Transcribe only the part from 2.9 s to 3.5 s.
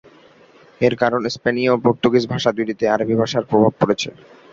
আরবি ভাষার